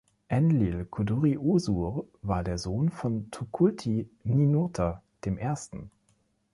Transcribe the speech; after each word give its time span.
Enlil-kudurri-usur 0.29 2.07
war 2.23 2.43
der 2.43 2.57
Sohn 2.57 2.89
von 2.89 3.29
Tukulti-Ninurta 3.29 5.03
dem 5.25 5.37
Ersten. 5.37 5.91